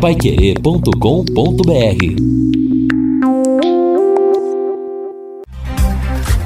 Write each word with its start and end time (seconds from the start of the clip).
paiquerê.com.br 0.00 0.88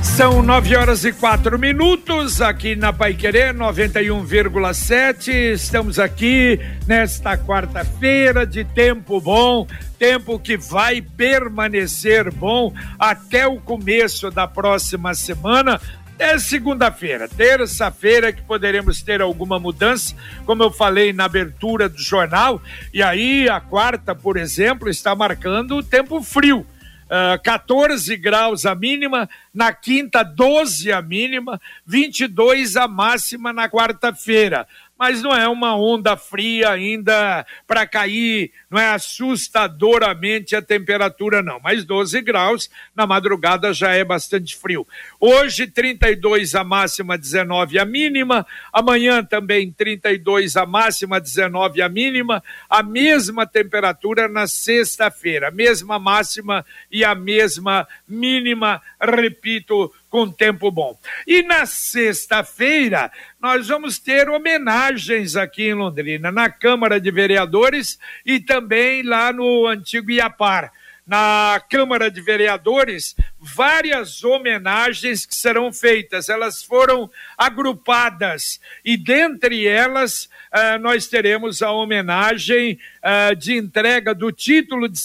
São 0.02 0.42
nove 0.42 0.74
horas 0.74 1.04
e 1.04 1.12
quatro 1.12 1.58
minutos 1.58 2.40
aqui 2.40 2.74
na 2.74 2.92
Pai 2.92 3.12
Querer 3.12 3.54
91,7. 3.54 5.28
Estamos 5.54 5.98
aqui 5.98 6.58
nesta 6.86 7.36
quarta-feira 7.36 8.46
de 8.46 8.64
tempo 8.64 9.20
bom, 9.20 9.66
tempo 9.98 10.38
que 10.38 10.56
vai 10.56 11.02
permanecer 11.02 12.32
bom 12.32 12.72
até 12.98 13.46
o 13.46 13.60
começo 13.60 14.30
da 14.30 14.46
próxima 14.46 15.12
semana. 15.14 15.78
É 16.22 16.38
segunda-feira, 16.38 17.28
terça-feira 17.28 18.32
que 18.32 18.42
poderemos 18.42 19.02
ter 19.02 19.20
alguma 19.20 19.58
mudança, 19.58 20.14
como 20.46 20.62
eu 20.62 20.70
falei 20.70 21.12
na 21.12 21.24
abertura 21.24 21.88
do 21.88 22.00
jornal, 22.00 22.62
e 22.94 23.02
aí 23.02 23.48
a 23.48 23.60
quarta, 23.60 24.14
por 24.14 24.36
exemplo, 24.36 24.88
está 24.88 25.16
marcando 25.16 25.78
o 25.78 25.82
tempo 25.82 26.22
frio. 26.22 26.60
Uh, 26.60 27.34
ah, 27.34 27.38
14 27.42 28.16
graus 28.16 28.64
a 28.64 28.72
mínima, 28.72 29.28
na 29.52 29.72
quinta 29.72 30.22
12 30.22 30.92
a 30.92 31.02
mínima, 31.02 31.60
22 31.84 32.76
a 32.76 32.86
máxima 32.86 33.52
na 33.52 33.68
quarta-feira 33.68 34.68
mas 35.02 35.20
não 35.20 35.34
é 35.34 35.48
uma 35.48 35.74
onda 35.74 36.16
fria 36.16 36.70
ainda 36.70 37.44
para 37.66 37.84
cair, 37.84 38.52
não 38.70 38.78
é 38.78 38.86
assustadoramente 38.90 40.54
a 40.54 40.62
temperatura, 40.62 41.42
não. 41.42 41.58
Mas 41.58 41.84
12 41.84 42.20
graus 42.20 42.70
na 42.94 43.04
madrugada 43.04 43.74
já 43.74 43.90
é 43.90 44.04
bastante 44.04 44.56
frio. 44.56 44.86
Hoje, 45.18 45.66
32 45.66 46.54
a 46.54 46.62
máxima, 46.62 47.18
19 47.18 47.80
a 47.80 47.84
mínima. 47.84 48.46
Amanhã 48.72 49.24
também 49.24 49.72
32 49.72 50.56
a 50.56 50.64
máxima, 50.64 51.20
19 51.20 51.82
a 51.82 51.88
mínima. 51.88 52.40
A 52.70 52.80
mesma 52.80 53.44
temperatura 53.44 54.28
na 54.28 54.46
sexta-feira, 54.46 55.50
mesma 55.50 55.98
máxima 55.98 56.64
e 56.88 57.04
a 57.04 57.12
mesma 57.12 57.88
mínima, 58.06 58.80
repito, 59.00 59.92
com 60.12 60.30
tempo 60.30 60.70
bom. 60.70 60.94
E 61.26 61.42
na 61.42 61.64
sexta-feira, 61.64 63.10
nós 63.40 63.68
vamos 63.68 63.98
ter 63.98 64.28
homenagens 64.28 65.36
aqui 65.36 65.68
em 65.68 65.74
Londrina, 65.74 66.30
na 66.30 66.50
Câmara 66.50 67.00
de 67.00 67.10
Vereadores 67.10 67.98
e 68.24 68.38
também 68.38 69.02
lá 69.02 69.32
no 69.32 69.66
antigo 69.66 70.10
Iapar. 70.10 70.70
Na 71.06 71.60
Câmara 71.68 72.10
de 72.10 72.20
Vereadores, 72.20 73.16
várias 73.40 74.22
homenagens 74.22 75.24
que 75.24 75.34
serão 75.34 75.72
feitas, 75.72 76.28
elas 76.28 76.62
foram 76.62 77.10
agrupadas 77.36 78.60
e 78.84 78.98
dentre 78.98 79.66
elas 79.66 80.26
uh, 80.26 80.78
nós 80.78 81.06
teremos 81.06 81.62
a 81.62 81.72
homenagem 81.72 82.78
uh, 83.02 83.34
de 83.34 83.56
entrega 83.56 84.14
do 84.14 84.30
título 84.30 84.90
de 84.90 84.98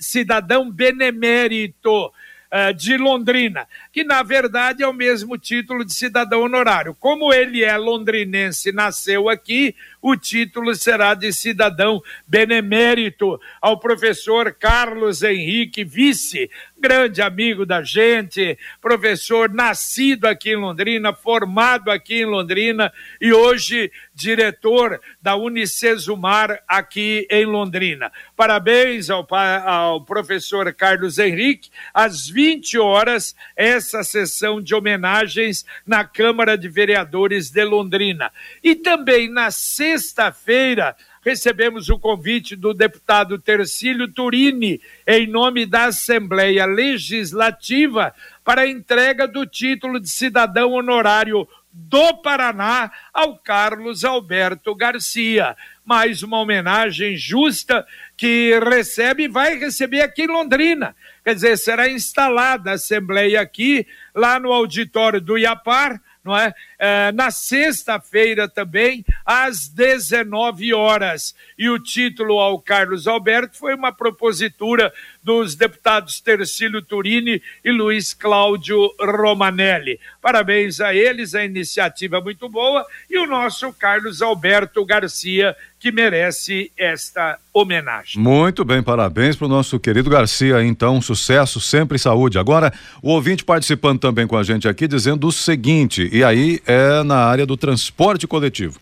cidadão, 0.00 0.70
benemérito 0.70 2.12
uh, 2.52 2.74
de 2.74 2.98
Londrina, 2.98 3.66
que 3.92 4.02
na 4.02 4.22
verdade 4.22 4.82
é 4.82 4.88
o 4.88 4.92
mesmo 4.92 5.36
título 5.36 5.84
de 5.84 5.92
cidadão 5.92 6.40
honorário. 6.40 6.94
Como 6.94 7.32
ele 7.32 7.62
é 7.62 7.76
londrinense, 7.76 8.72
nasceu 8.72 9.28
aqui, 9.28 9.76
o 10.00 10.16
título 10.16 10.74
será 10.74 11.14
de 11.14 11.32
cidadão 11.32 12.02
benemérito 12.26 13.38
ao 13.60 13.78
professor 13.78 14.52
Carlos 14.54 15.22
Henrique 15.22 15.84
Vice, 15.84 16.50
grande 16.78 17.20
amigo 17.20 17.66
da 17.66 17.82
gente, 17.82 18.58
professor 18.80 19.52
nascido 19.52 20.24
aqui 20.24 20.50
em 20.50 20.56
Londrina, 20.56 21.12
formado 21.12 21.90
aqui 21.90 22.22
em 22.22 22.24
Londrina 22.24 22.92
e 23.20 23.32
hoje 23.32 23.92
diretor 24.14 25.00
da 25.20 25.36
Unicesumar 25.36 26.62
aqui 26.66 27.26
em 27.30 27.44
Londrina. 27.44 28.10
Parabéns 28.34 29.10
ao, 29.10 29.26
ao 29.64 30.04
professor 30.04 30.72
Carlos 30.74 31.18
Henrique. 31.18 31.70
Às 31.94 32.28
20 32.28 32.78
horas, 32.78 33.36
essa 33.56 33.81
sessão 33.82 34.60
de 34.60 34.74
homenagens 34.74 35.64
na 35.86 36.04
Câmara 36.04 36.56
de 36.56 36.68
Vereadores 36.68 37.50
de 37.50 37.64
Londrina. 37.64 38.32
E 38.62 38.74
também 38.74 39.28
na 39.28 39.50
sexta-feira, 39.50 40.96
recebemos 41.22 41.88
o 41.88 41.98
convite 41.98 42.56
do 42.56 42.74
deputado 42.74 43.38
Tercílio 43.38 44.08
Turini, 44.08 44.80
em 45.06 45.26
nome 45.26 45.64
da 45.64 45.84
Assembleia 45.84 46.66
Legislativa, 46.66 48.14
para 48.44 48.62
a 48.62 48.68
entrega 48.68 49.26
do 49.28 49.46
título 49.46 50.00
de 50.00 50.08
cidadão 50.08 50.72
honorário 50.72 51.48
do 51.72 52.18
Paraná 52.18 52.92
ao 53.14 53.38
Carlos 53.38 54.04
Alberto 54.04 54.74
Garcia. 54.74 55.56
Mais 55.84 56.22
uma 56.22 56.38
homenagem 56.38 57.16
justa 57.16 57.86
que 58.22 58.56
recebe 58.60 59.24
e 59.24 59.28
vai 59.28 59.58
receber 59.58 60.00
aqui 60.00 60.22
em 60.22 60.26
Londrina. 60.28 60.94
Quer 61.24 61.34
dizer, 61.34 61.58
será 61.58 61.88
instalada 61.88 62.70
a 62.70 62.74
Assembleia 62.74 63.40
aqui, 63.40 63.84
lá 64.14 64.38
no 64.38 64.52
auditório 64.52 65.20
do 65.20 65.36
Iapar, 65.36 66.00
não 66.22 66.38
é? 66.38 66.54
É 66.84 67.12
na 67.12 67.30
sexta-feira 67.30 68.48
também, 68.48 69.04
às 69.24 69.68
19 69.68 70.74
horas. 70.74 71.32
E 71.56 71.70
o 71.70 71.78
título 71.78 72.40
ao 72.40 72.58
Carlos 72.58 73.06
Alberto 73.06 73.56
foi 73.56 73.76
uma 73.76 73.92
propositura 73.92 74.92
dos 75.22 75.54
deputados 75.54 76.20
Tercílio 76.20 76.82
Turini 76.82 77.40
e 77.64 77.70
Luiz 77.70 78.12
Cláudio 78.12 78.92
Romanelli. 78.98 80.00
Parabéns 80.20 80.80
a 80.80 80.92
eles, 80.92 81.36
a 81.36 81.44
iniciativa 81.44 82.20
muito 82.20 82.48
boa 82.48 82.84
e 83.08 83.16
o 83.16 83.26
nosso 83.26 83.72
Carlos 83.72 84.20
Alberto 84.20 84.84
Garcia, 84.84 85.54
que 85.78 85.92
merece 85.92 86.72
esta 86.76 87.38
homenagem. 87.52 88.20
Muito 88.20 88.64
bem, 88.64 88.82
parabéns 88.82 89.36
para 89.36 89.46
o 89.46 89.48
nosso 89.48 89.78
querido 89.78 90.08
Garcia, 90.08 90.62
então, 90.62 91.00
sucesso, 91.00 91.60
sempre 91.60 91.98
saúde. 91.98 92.38
Agora, 92.38 92.72
o 93.02 93.10
ouvinte 93.10 93.44
participando 93.44 94.00
também 94.00 94.26
com 94.26 94.36
a 94.36 94.42
gente 94.42 94.68
aqui, 94.68 94.88
dizendo 94.88 95.26
o 95.26 95.32
seguinte, 95.32 96.08
e 96.12 96.24
aí 96.24 96.60
é 96.72 97.02
na 97.02 97.18
área 97.18 97.44
do 97.44 97.56
transporte 97.56 98.26
coletivo. 98.26 98.78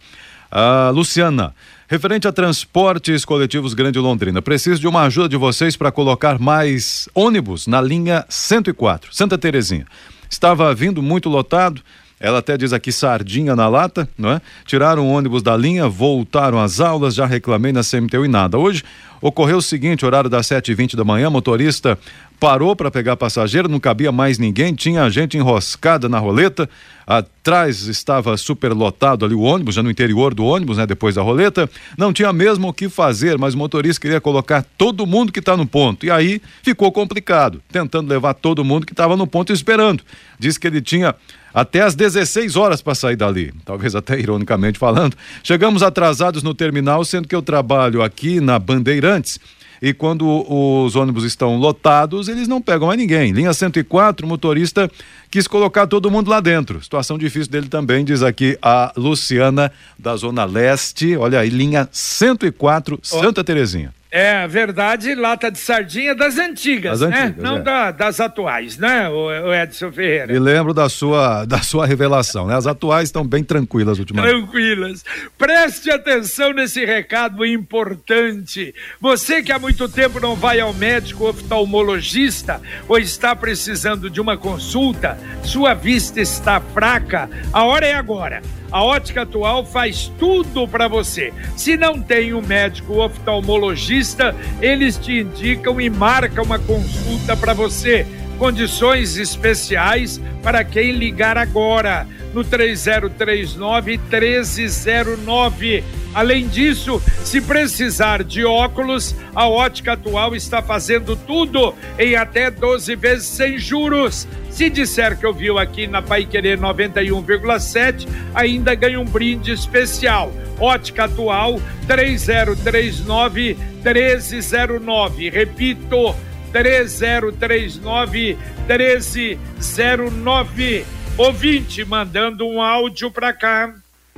A 0.50 0.90
Luciana, 0.90 1.54
referente 1.88 2.28
a 2.28 2.32
transportes 2.32 3.24
coletivos 3.24 3.74
Grande 3.74 3.98
Londrina, 3.98 4.40
preciso 4.40 4.80
de 4.80 4.86
uma 4.86 5.02
ajuda 5.02 5.28
de 5.28 5.36
vocês 5.36 5.76
para 5.76 5.90
colocar 5.90 6.38
mais 6.38 7.08
ônibus 7.14 7.66
na 7.66 7.80
linha 7.80 8.24
104, 8.28 9.14
Santa 9.14 9.36
Terezinha. 9.36 9.86
Estava 10.28 10.72
vindo 10.72 11.02
muito 11.02 11.28
lotado, 11.28 11.82
ela 12.20 12.41
até 12.41 12.58
diz 12.58 12.75
aqui 12.75 12.92
sardinha 12.92 13.56
na 13.56 13.66
lata, 13.66 14.06
não 14.16 14.31
é? 14.31 14.42
Tiraram 14.66 15.08
o 15.08 15.10
ônibus 15.10 15.42
da 15.42 15.56
linha, 15.56 15.88
voltaram 15.88 16.60
às 16.60 16.78
aulas, 16.78 17.14
já 17.14 17.25
reclamei 17.25 17.72
na 17.72 17.81
CMTU 17.82 18.26
e 18.26 18.28
nada. 18.28 18.58
Hoje 18.58 18.84
ocorreu 19.22 19.56
o 19.56 19.62
seguinte, 19.62 20.04
horário 20.04 20.28
das 20.28 20.47
sete 20.47 20.70
e 20.70 20.75
vinte 20.75 20.97
da 20.97 21.04
manhã, 21.04 21.30
motorista 21.30 21.98
parou 22.38 22.75
para 22.75 22.91
pegar 22.91 23.16
passageiro, 23.19 23.69
não 23.69 23.78
cabia 23.78 24.10
mais 24.10 24.38
ninguém, 24.38 24.75
tinha 24.75 25.09
gente 25.10 25.36
enroscada 25.36 26.09
na 26.09 26.19
roleta, 26.19 26.69
atrás 27.06 27.82
estava 27.82 28.34
super 28.38 28.72
lotado 28.72 29.26
ali 29.26 29.34
o 29.34 29.42
ônibus, 29.42 29.75
já 29.75 29.82
no 29.82 29.91
interior 29.91 30.32
do 30.32 30.42
ônibus, 30.42 30.78
né, 30.78 30.86
depois 30.86 31.16
da 31.16 31.22
roleta, 31.22 31.69
não 31.98 32.14
tinha 32.14 32.32
mesmo 32.32 32.69
o 32.69 32.72
que 32.72 32.88
fazer, 32.88 33.36
mas 33.36 33.53
o 33.53 33.59
motorista 33.59 34.00
queria 34.00 34.22
colocar 34.22 34.64
todo 34.78 35.06
mundo 35.06 35.30
que 35.30 35.38
está 35.38 35.54
no 35.54 35.66
ponto, 35.66 36.06
e 36.06 36.10
aí 36.10 36.41
ficou 36.62 36.91
complicado, 36.91 37.60
tentando 37.70 38.09
levar 38.09 38.32
todo 38.32 38.64
mundo 38.64 38.86
que 38.86 38.94
estava 38.94 39.19
no 39.19 39.26
ponto 39.26 39.53
esperando. 39.53 40.03
Disse 40.38 40.59
que 40.59 40.66
ele 40.66 40.80
tinha 40.80 41.14
até 41.52 41.82
às 41.82 41.94
16 41.94 42.56
horas 42.56 42.82
para 42.82 42.94
sair 42.94 43.16
dali, 43.16 43.52
talvez 43.64 43.94
até 43.94 44.18
ironicamente 44.18 44.78
falando. 44.78 45.16
Chegamos 45.42 45.82
atrasados 45.82 46.42
no 46.42 46.54
terminal, 46.54 47.04
sendo 47.04 47.28
que 47.28 47.34
eu 47.34 47.42
trabalho 47.42 48.02
aqui 48.02 48.40
na 48.40 48.58
Bandeirantes 48.58 49.38
e 49.82 49.94
quando 49.94 50.26
os 50.26 50.94
ônibus 50.94 51.24
estão 51.24 51.56
lotados, 51.56 52.28
eles 52.28 52.46
não 52.46 52.60
pegam 52.60 52.88
mais 52.88 52.98
ninguém. 52.98 53.32
Linha 53.32 53.54
104, 53.54 54.26
o 54.26 54.28
motorista 54.28 54.90
quis 55.30 55.48
colocar 55.48 55.86
todo 55.86 56.10
mundo 56.10 56.28
lá 56.28 56.38
dentro. 56.40 56.82
Situação 56.82 57.16
difícil 57.16 57.50
dele 57.50 57.68
também, 57.68 58.04
diz 58.04 58.22
aqui 58.22 58.58
a 58.60 58.92
Luciana 58.94 59.72
da 59.98 60.14
Zona 60.16 60.44
Leste. 60.44 61.16
Olha 61.16 61.40
aí, 61.40 61.48
linha 61.48 61.88
104, 61.90 62.98
Santa 63.02 63.42
Terezinha. 63.42 63.94
É 64.10 64.48
verdade, 64.48 65.15
lata 65.15 65.53
de 65.53 65.59
sardinha 65.59 66.16
das 66.16 66.36
antigas, 66.36 66.98
das 66.98 67.10
né? 67.10 67.22
Antigas, 67.27 67.45
Não 67.45 67.59
é. 67.59 67.62
da, 67.62 67.91
das 67.92 68.18
atuais, 68.18 68.77
né, 68.77 69.09
o, 69.09 69.54
Edson 69.54 69.92
Ferreira? 69.92 70.33
Me 70.33 70.39
lembro 70.39 70.74
da 70.74 70.89
sua, 70.89 71.45
da 71.45 71.62
sua 71.62 71.86
revelação, 71.86 72.48
né? 72.48 72.57
As 72.57 72.66
atuais 72.66 73.04
estão 73.09 73.24
bem 73.24 73.45
tranquilas 73.45 74.01
ultimamente. 74.01 74.33
Tranquilas. 74.33 75.04
Preste 75.39 75.92
atenção 75.92 76.53
nesse 76.53 76.84
recado 76.84 77.47
importante. 77.47 78.74
Você 79.01 79.42
que 79.42 79.53
há 79.53 79.60
muito 79.60 79.89
tempo 79.89 80.18
não 80.18 80.34
vai 80.34 80.59
ao 80.59 80.74
médico 80.74 81.28
oftalmologista 81.28 82.60
ou 82.89 82.98
está 82.98 83.36
precisando 83.36 84.10
de 84.10 84.21
uma 84.21 84.36
consulta, 84.36 85.16
sua 85.45 85.72
vista 85.72 86.21
está 86.21 86.60
fraca, 86.60 87.30
a 87.53 87.65
hora 87.65 87.86
é 87.86 87.95
agora. 87.95 88.42
A 88.72 88.84
Ótica 88.84 89.22
Atual 89.22 89.64
faz 89.64 90.12
tudo 90.18 90.68
para 90.68 90.86
você. 90.86 91.32
Se 91.56 91.76
não 91.76 92.00
tem 92.00 92.32
um 92.32 92.40
médico 92.40 93.02
oftalmologista, 93.02 94.34
eles 94.60 94.96
te 94.96 95.20
indicam 95.20 95.80
e 95.80 95.90
marcam 95.90 96.44
uma 96.44 96.58
consulta 96.58 97.36
para 97.36 97.52
você. 97.52 98.06
Condições 98.41 99.16
especiais 99.19 100.19
para 100.42 100.65
quem 100.65 100.92
ligar 100.92 101.37
agora 101.37 102.07
no 102.33 102.42
3039 102.42 103.98
1309 103.98 105.84
Além 106.13 106.48
disso, 106.48 107.01
se 107.22 107.41
precisar 107.41 108.25
de 108.25 108.45
óculos, 108.45 109.15
a 109.34 109.48
Ótica 109.48 109.92
Atual 109.92 110.34
está 110.34 110.60
fazendo 110.60 111.15
tudo 111.15 111.72
em 111.98 112.16
até 112.16 112.51
12 112.51 112.97
vezes 112.97 113.27
sem 113.28 113.59
juros. 113.59 114.27
Se 114.51 114.69
disser 114.69 115.16
que 115.16 115.25
ouviu 115.25 115.57
aqui 115.57 115.87
na 115.87 116.03
Pai 116.03 116.25
Querer 116.25 116.59
91,7, 116.59 118.09
ainda 118.34 118.75
ganha 118.75 118.98
um 118.98 119.04
brinde 119.04 119.53
especial. 119.53 120.33
Ótica 120.59 121.04
Atual 121.04 121.60
3039 121.87 123.57
1309. 123.84 125.31
Repito, 125.31 126.16
3039 126.52 128.36
1309. 128.66 130.84
Ouvinte 131.16 131.84
mandando 131.84 132.47
um 132.47 132.62
áudio 132.62 133.10
para 133.10 133.32
cá. 133.32 133.74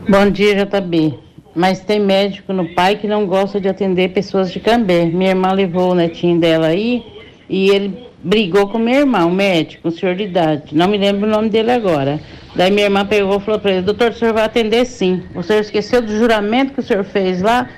Bom 0.08 0.30
dia, 0.30 0.54
JB. 0.54 1.14
Mas 1.54 1.80
tem 1.80 2.00
médico 2.00 2.52
no 2.52 2.74
pai 2.74 2.96
que 2.96 3.06
não 3.06 3.26
gosta 3.26 3.60
de 3.60 3.68
atender 3.68 4.12
pessoas 4.12 4.52
de 4.52 4.60
Cambé. 4.60 5.04
Minha 5.04 5.30
irmã 5.30 5.52
levou 5.52 5.92
o 5.92 5.94
netinho 5.94 6.40
dela 6.40 6.68
aí 6.68 7.04
e 7.48 7.70
ele 7.70 8.06
brigou 8.22 8.68
com 8.68 8.78
minha 8.78 9.00
irmã, 9.00 9.26
o 9.26 9.30
médico, 9.30 9.88
o 9.88 9.90
senhor 9.90 10.14
de 10.14 10.24
idade. 10.24 10.74
Não 10.74 10.88
me 10.88 10.96
lembro 10.96 11.26
o 11.26 11.30
nome 11.30 11.50
dele 11.50 11.72
agora. 11.72 12.20
Daí 12.54 12.70
minha 12.70 12.86
irmã 12.86 13.04
pegou 13.04 13.38
e 13.38 13.40
falou 13.40 13.60
para 13.60 13.72
ele: 13.72 13.82
Doutor, 13.82 14.10
o 14.10 14.14
senhor 14.14 14.32
vai 14.32 14.44
atender 14.44 14.86
sim. 14.86 15.22
O 15.34 15.42
senhor 15.42 15.60
esqueceu 15.60 16.00
do 16.00 16.16
juramento 16.16 16.72
que 16.72 16.80
o 16.80 16.82
senhor 16.82 17.04
fez 17.04 17.42
lá? 17.42 17.68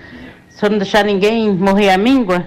O 0.48 0.52
senhor 0.52 0.70
não 0.70 0.78
deixar 0.78 1.04
ninguém 1.04 1.50
morrer 1.50 1.90
à 1.90 1.98
míngua? 1.98 2.46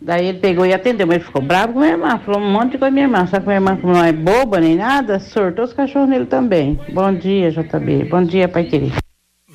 Daí 0.00 0.26
ele 0.26 0.38
pegou 0.38 0.66
e 0.66 0.74
atendeu, 0.74 1.06
mas 1.06 1.16
ele 1.16 1.24
ficou 1.24 1.42
bravo 1.42 1.72
com 1.72 1.80
minha 1.80 1.92
irmã, 1.92 2.18
falou 2.18 2.40
um 2.40 2.50
monte 2.50 2.72
de 2.72 2.78
coisa 2.78 2.92
minha 2.92 3.06
irmã. 3.06 3.26
Só 3.26 3.40
que 3.40 3.46
minha 3.46 3.56
irmã, 3.56 3.76
como 3.76 3.94
não 3.94 4.04
é 4.04 4.12
boba 4.12 4.60
nem 4.60 4.76
nada, 4.76 5.18
sortou 5.18 5.64
os 5.64 5.72
cachorros 5.72 6.08
nele 6.08 6.26
também. 6.26 6.78
Bom 6.92 7.12
dia, 7.12 7.50
JB. 7.50 8.04
Bom 8.04 8.22
dia, 8.22 8.48
pai 8.48 8.64
querido. 8.64 8.96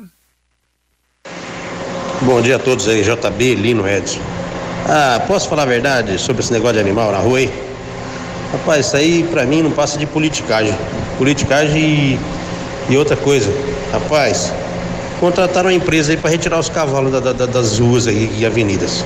Bom 2.23 2.41
dia 2.41 2.57
a 2.57 2.59
todos 2.59 2.89
aí, 2.89 3.03
JB, 3.03 3.55
Lino, 3.57 3.89
Edson. 3.89 4.21
Ah, 4.87 5.25
posso 5.27 5.49
falar 5.49 5.63
a 5.63 5.67
verdade 5.67 6.19
sobre 6.19 6.43
esse 6.43 6.53
negócio 6.53 6.75
de 6.75 6.81
animal 6.81 7.11
na 7.11 7.19
rua 7.19 7.39
aí? 7.39 7.51
Rapaz, 8.53 8.87
isso 8.87 8.97
aí 8.97 9.25
pra 9.25 9.45
mim 9.45 9.63
não 9.63 9.71
passa 9.71 9.99
de 9.99 10.07
politicagem. 10.07 10.75
Politicagem 11.19 11.83
e 11.83 12.21
e 12.89 12.97
outra 12.97 13.17
coisa, 13.17 13.51
rapaz, 13.93 14.53
contrataram 15.19 15.69
uma 15.69 15.75
empresa 15.75 16.13
aí 16.13 16.19
para 16.19 16.31
retirar 16.31 16.59
os 16.59 16.69
cavalos 16.69 17.13
da, 17.13 17.33
da, 17.33 17.47
das 17.47 17.79
ruas 17.79 18.07
aí 18.07 18.31
e 18.39 18.45
avenidas. 18.45 19.05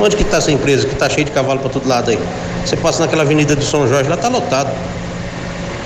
Onde 0.00 0.16
que 0.16 0.22
está 0.22 0.38
essa 0.38 0.50
empresa 0.50 0.86
que 0.86 0.94
está 0.94 1.08
cheia 1.08 1.24
de 1.24 1.30
cavalo 1.30 1.60
para 1.60 1.70
todo 1.70 1.88
lado 1.88 2.10
aí? 2.10 2.18
Você 2.64 2.76
passa 2.76 3.02
naquela 3.02 3.22
avenida 3.22 3.54
do 3.54 3.64
São 3.64 3.86
Jorge, 3.88 4.08
lá 4.08 4.16
tá 4.16 4.28
lotado. 4.28 4.70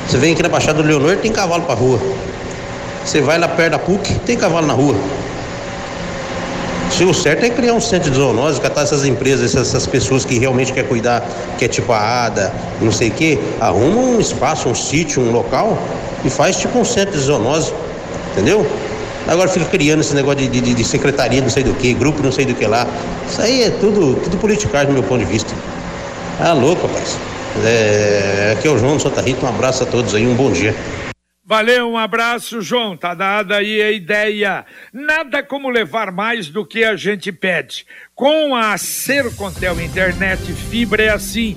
Você 0.06 0.18
vem 0.18 0.32
aqui 0.32 0.42
na 0.42 0.48
Baixada 0.48 0.82
do 0.82 0.88
Leonor, 0.88 1.16
tem 1.16 1.30
cavalo 1.30 1.62
para 1.62 1.74
rua. 1.74 1.98
Você 3.04 3.20
vai 3.20 3.38
lá 3.38 3.48
perto 3.48 3.72
da 3.72 3.78
PUC, 3.78 4.14
tem 4.26 4.36
cavalo 4.36 4.66
na 4.66 4.74
rua. 4.74 4.94
Se 6.90 7.04
o 7.04 7.14
certo 7.14 7.44
é 7.44 7.50
criar 7.50 7.72
um 7.72 7.80
centro 7.80 8.10
de 8.10 8.16
zoonose, 8.16 8.60
catar 8.60 8.82
essas 8.82 9.04
empresas, 9.06 9.50
essas, 9.50 9.68
essas 9.68 9.86
pessoas 9.86 10.26
que 10.26 10.38
realmente 10.38 10.72
quer 10.74 10.86
cuidar, 10.86 11.26
que 11.58 11.64
é 11.64 11.68
tipo 11.68 11.90
a 11.90 12.26
ADA, 12.26 12.52
não 12.82 12.92
sei 12.92 13.08
o 13.08 13.12
quê, 13.12 13.38
arruma 13.60 14.00
um 14.00 14.20
espaço, 14.20 14.68
um 14.68 14.74
sítio, 14.74 15.22
um 15.22 15.32
local 15.32 15.78
e 16.24 16.30
faz 16.30 16.56
tipo 16.56 16.78
um 16.78 16.84
centro 16.84 17.12
de 17.12 17.18
zoonose, 17.18 17.72
entendeu? 18.32 18.66
Agora 19.26 19.48
fica 19.48 19.66
criando 19.66 20.00
esse 20.00 20.14
negócio 20.14 20.48
de, 20.48 20.60
de, 20.60 20.74
de 20.74 20.84
secretaria 20.84 21.40
não 21.40 21.50
sei 21.50 21.62
do 21.62 21.74
que, 21.74 21.94
grupo 21.94 22.22
não 22.22 22.32
sei 22.32 22.44
do 22.44 22.54
que 22.54 22.66
lá. 22.66 22.86
Isso 23.28 23.40
aí 23.40 23.62
é 23.62 23.70
tudo, 23.70 24.16
tudo 24.22 24.36
politicagem 24.38 24.88
do 24.88 24.94
meu 24.94 25.02
ponto 25.02 25.24
de 25.24 25.30
vista. 25.30 25.54
Ah, 26.40 26.52
louco, 26.52 26.86
rapaz. 26.86 27.16
É, 27.64 28.54
aqui 28.56 28.66
é 28.66 28.70
o 28.70 28.78
João 28.78 28.96
do 28.96 29.02
Santa 29.02 29.20
Rita, 29.20 29.44
um 29.44 29.48
abraço 29.48 29.82
a 29.84 29.86
todos 29.86 30.14
aí, 30.14 30.26
um 30.26 30.34
bom 30.34 30.50
dia. 30.50 30.74
Valeu, 31.44 31.90
um 31.90 31.98
abraço, 31.98 32.62
João. 32.62 32.96
Tá 32.96 33.14
dada 33.14 33.56
aí 33.56 33.82
a 33.82 33.90
ideia. 33.90 34.64
Nada 34.92 35.42
como 35.42 35.68
levar 35.68 36.10
mais 36.10 36.48
do 36.48 36.64
que 36.64 36.82
a 36.82 36.96
gente 36.96 37.30
pede. 37.30 37.84
Com 38.14 38.54
a 38.54 38.78
Sercontel 38.78 39.80
Internet 39.80 40.52
Fibra 40.52 41.02
é 41.02 41.10
assim 41.10 41.56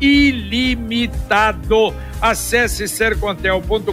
ilimitado. 0.00 1.94
Acesse 2.20 2.88
sercontel.com.br 2.88 3.92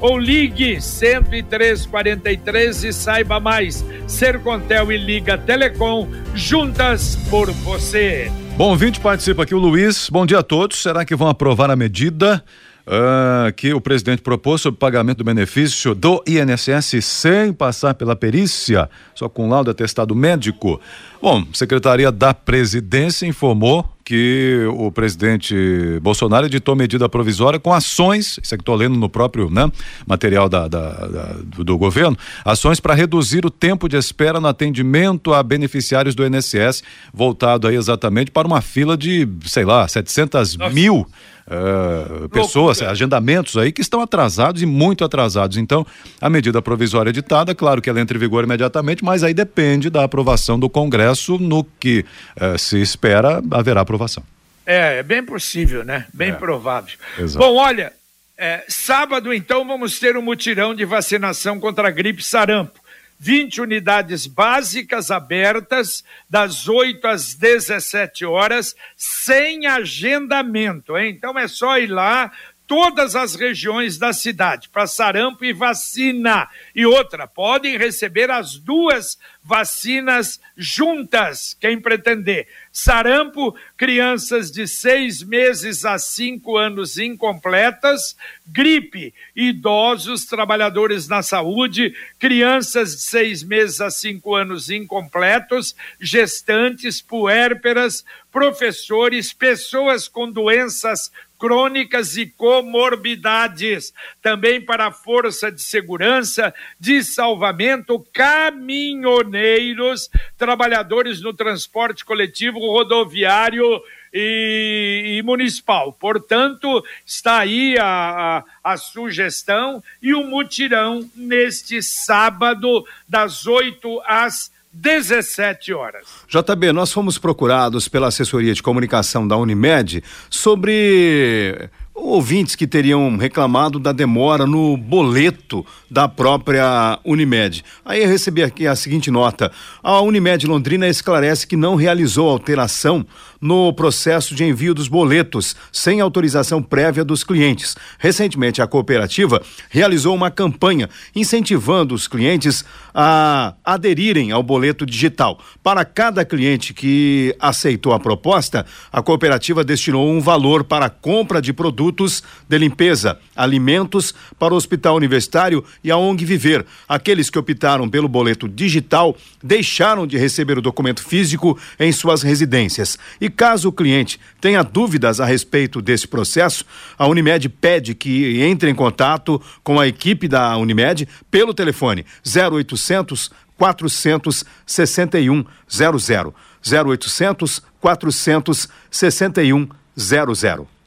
ou 0.00 0.18
ligue 0.18 0.80
10343 0.80 2.84
e 2.84 2.92
saiba 2.92 3.38
mais. 3.40 3.84
Sercontel 4.06 4.92
e 4.92 4.96
Liga 4.96 5.36
Telecom, 5.36 6.08
juntas 6.34 7.16
por 7.28 7.50
você. 7.50 8.32
Bom, 8.56 8.70
ouvinte 8.70 9.00
participa 9.00 9.42
aqui 9.44 9.54
o 9.54 9.58
Luiz. 9.58 10.08
Bom 10.10 10.26
dia 10.26 10.40
a 10.40 10.42
todos. 10.42 10.82
Será 10.82 11.04
que 11.04 11.14
vão 11.14 11.28
aprovar 11.28 11.70
a 11.70 11.76
medida? 11.76 12.42
Uh, 12.88 13.52
que 13.52 13.74
o 13.74 13.82
presidente 13.82 14.22
propôs 14.22 14.62
sobre 14.62 14.80
pagamento 14.80 15.18
do 15.18 15.24
benefício 15.24 15.94
do 15.94 16.24
INSS 16.26 17.04
sem 17.04 17.52
passar 17.52 17.92
pela 17.92 18.16
perícia, 18.16 18.88
só 19.14 19.28
com 19.28 19.46
laudo 19.46 19.70
atestado 19.70 20.14
médico. 20.14 20.80
Bom, 21.20 21.44
Secretaria 21.52 22.10
da 22.10 22.32
Presidência 22.32 23.26
informou 23.26 23.86
que 24.08 24.64
o 24.72 24.90
presidente 24.90 25.54
Bolsonaro 26.00 26.46
editou 26.46 26.74
medida 26.74 27.06
provisória 27.10 27.60
com 27.60 27.74
ações, 27.74 28.40
isso 28.42 28.54
é 28.54 28.56
que 28.56 28.62
estou 28.62 28.74
lendo 28.74 28.96
no 28.96 29.06
próprio 29.06 29.50
né, 29.50 29.70
material 30.06 30.48
da, 30.48 30.66
da, 30.66 30.90
da 31.06 31.36
do, 31.62 31.76
governo, 31.76 32.16
ações 32.42 32.80
para 32.80 32.94
reduzir 32.94 33.44
o 33.44 33.50
tempo 33.50 33.86
de 33.86 33.98
espera 33.98 34.40
no 34.40 34.48
atendimento 34.48 35.34
a 35.34 35.42
beneficiários 35.42 36.14
do 36.14 36.24
INSS, 36.26 36.82
voltado 37.12 37.68
aí 37.68 37.76
exatamente 37.76 38.30
para 38.30 38.48
uma 38.48 38.62
fila 38.62 38.96
de, 38.96 39.28
sei 39.44 39.66
lá, 39.66 39.86
700 39.86 40.56
Nossa. 40.56 40.74
mil 40.74 41.06
uh, 41.48 42.28
pessoas, 42.28 42.80
agendamentos 42.82 43.56
aí 43.56 43.72
que 43.72 43.80
estão 43.80 44.00
atrasados 44.00 44.62
e 44.62 44.66
muito 44.66 45.04
atrasados. 45.04 45.56
Então, 45.56 45.86
a 46.20 46.28
medida 46.28 46.60
provisória 46.60 47.10
editada, 47.10 47.54
claro 47.54 47.80
que 47.80 47.88
ela 47.88 48.00
entra 48.00 48.16
em 48.16 48.20
vigor 48.20 48.44
imediatamente, 48.44 49.04
mas 49.04 49.22
aí 49.22 49.34
depende 49.34 49.90
da 49.90 50.04
aprovação 50.04 50.58
do 50.58 50.68
Congresso, 50.68 51.38
no 51.38 51.64
que 51.78 52.04
uh, 52.40 52.58
se 52.58 52.80
espera 52.80 53.42
haverá 53.50 53.84
aprovação. 53.98 54.24
É, 54.64 54.98
é 54.98 55.02
bem 55.02 55.24
possível, 55.24 55.84
né? 55.84 56.06
Bem 56.14 56.30
é. 56.30 56.34
provável. 56.34 56.96
Exato. 57.18 57.44
Bom, 57.44 57.56
olha, 57.56 57.92
é, 58.36 58.64
sábado 58.68 59.34
então 59.34 59.66
vamos 59.66 59.98
ter 59.98 60.16
um 60.16 60.22
mutirão 60.22 60.74
de 60.74 60.84
vacinação 60.84 61.58
contra 61.58 61.88
a 61.88 61.90
gripe 61.90 62.22
sarampo. 62.22 62.78
20 63.20 63.62
unidades 63.62 64.28
básicas 64.28 65.10
abertas, 65.10 66.04
das 66.30 66.68
8 66.68 67.04
às 67.04 67.34
17 67.34 68.24
horas, 68.24 68.76
sem 68.96 69.66
agendamento. 69.66 70.96
Hein? 70.96 71.14
Então 71.16 71.36
é 71.36 71.48
só 71.48 71.78
ir 71.78 71.88
lá, 71.88 72.30
todas 72.68 73.16
as 73.16 73.34
regiões 73.34 73.96
da 73.96 74.12
cidade 74.12 74.68
para 74.68 74.86
sarampo 74.86 75.42
e 75.42 75.54
vacina. 75.54 76.48
E 76.74 76.84
outra, 76.84 77.26
podem 77.26 77.78
receber 77.78 78.30
as 78.30 78.56
duas 78.56 79.18
vacinas 79.42 80.38
juntas, 80.54 81.56
quem 81.58 81.80
pretender. 81.80 82.46
Sarampo, 82.70 83.56
crianças 83.74 84.50
de 84.50 84.68
seis 84.68 85.22
meses 85.22 85.86
a 85.86 85.98
cinco 85.98 86.58
anos 86.58 86.98
incompletas. 86.98 88.14
Gripe, 88.46 89.14
idosos, 89.34 90.26
trabalhadores 90.26 91.08
na 91.08 91.22
saúde, 91.22 91.94
crianças 92.18 92.96
de 92.96 93.02
seis 93.02 93.42
meses 93.42 93.80
a 93.80 93.90
cinco 93.90 94.34
anos 94.34 94.68
incompletos, 94.68 95.74
gestantes, 95.98 97.00
puérperas, 97.00 98.04
professores, 98.30 99.32
pessoas 99.32 100.06
com 100.06 100.30
doenças 100.30 101.10
crônicas 101.38 102.16
e 102.16 102.26
comorbidades. 102.26 103.94
Também 104.20 104.60
para 104.60 104.88
a 104.88 104.92
Força 104.92 105.52
de 105.52 105.62
Segurança, 105.62 106.52
de 106.78 107.02
Salvamento, 107.02 108.04
caminhoneiros, 108.12 110.10
trabalhadores 110.36 111.20
no 111.20 111.32
transporte 111.32 112.04
coletivo 112.04 112.58
rodoviário 112.58 113.80
e, 114.12 115.18
e 115.18 115.22
municipal. 115.22 115.92
Portanto, 115.92 116.84
está 117.04 117.38
aí 117.38 117.78
a, 117.78 118.44
a, 118.64 118.72
a, 118.72 118.76
sugestão 118.76 119.82
e 120.02 120.14
o 120.14 120.24
mutirão 120.24 121.08
neste 121.14 121.82
sábado, 121.82 122.84
das 123.08 123.46
8 123.46 124.02
às 124.04 124.50
17 124.72 125.72
horas. 125.72 126.06
JB, 126.28 126.72
nós 126.72 126.92
fomos 126.92 127.18
procurados 127.18 127.88
pela 127.88 128.08
assessoria 128.08 128.54
de 128.54 128.62
comunicação 128.62 129.26
da 129.26 129.36
Unimed 129.36 130.02
sobre 130.30 131.70
ouvintes 131.94 132.54
que 132.54 132.66
teriam 132.66 133.16
reclamado 133.16 133.78
da 133.78 133.92
demora 133.92 134.46
no 134.46 134.76
boleto 134.76 135.66
da 135.90 136.08
própria 136.08 136.98
Unimed. 137.04 137.64
Aí 137.84 138.02
eu 138.02 138.08
recebi 138.08 138.42
aqui 138.42 138.66
a 138.66 138.76
seguinte 138.76 139.10
nota: 139.10 139.50
a 139.82 140.00
Unimed 140.00 140.46
Londrina 140.46 140.88
esclarece 140.88 141.46
que 141.46 141.56
não 141.56 141.74
realizou 141.74 142.28
alteração 142.28 143.04
no 143.40 143.72
processo 143.72 144.34
de 144.34 144.44
envio 144.44 144.74
dos 144.74 144.88
boletos 144.88 145.54
sem 145.72 146.00
autorização 146.00 146.62
prévia 146.62 147.04
dos 147.04 147.22
clientes. 147.22 147.76
Recentemente, 147.98 148.60
a 148.60 148.66
cooperativa 148.66 149.42
realizou 149.70 150.14
uma 150.14 150.30
campanha 150.30 150.88
incentivando 151.14 151.94
os 151.94 152.08
clientes 152.08 152.64
a 152.94 153.54
aderirem 153.64 154.32
ao 154.32 154.42
boleto 154.42 154.84
digital. 154.84 155.38
Para 155.62 155.84
cada 155.84 156.24
cliente 156.24 156.74
que 156.74 157.34
aceitou 157.38 157.92
a 157.92 158.00
proposta, 158.00 158.66
a 158.92 159.00
cooperativa 159.02 159.62
destinou 159.62 160.08
um 160.08 160.20
valor 160.20 160.64
para 160.64 160.86
a 160.86 160.90
compra 160.90 161.40
de 161.40 161.52
produtos 161.52 162.22
de 162.48 162.58
limpeza, 162.58 163.18
alimentos 163.36 164.14
para 164.38 164.52
o 164.52 164.56
Hospital 164.56 164.96
Universitário 164.96 165.64
e 165.82 165.90
a 165.90 165.96
ONG 165.96 166.24
Viver. 166.24 166.66
Aqueles 166.88 167.30
que 167.30 167.38
optaram 167.38 167.88
pelo 167.88 168.08
boleto 168.08 168.48
digital 168.48 169.16
deixaram 169.42 170.06
de 170.06 170.18
receber 170.18 170.58
o 170.58 170.62
documento 170.62 171.02
físico 171.02 171.58
em 171.78 171.92
suas 171.92 172.22
residências. 172.22 172.98
E 173.20 173.27
caso 173.30 173.68
o 173.68 173.72
cliente 173.72 174.18
tenha 174.40 174.62
dúvidas 174.62 175.20
a 175.20 175.26
respeito 175.26 175.82
desse 175.82 176.06
processo, 176.06 176.64
a 176.96 177.06
Unimed 177.06 177.48
pede 177.48 177.94
que 177.94 178.42
entre 178.42 178.70
em 178.70 178.74
contato 178.74 179.40
com 179.62 179.78
a 179.78 179.86
equipe 179.86 180.28
da 180.28 180.56
Unimed 180.56 181.08
pelo 181.30 181.52
telefone 181.54 182.04
0800 182.24 183.30
461 183.56 185.44
00. 185.68 186.34
0800 186.64 187.62
461 187.80 189.68
00. 189.96 190.77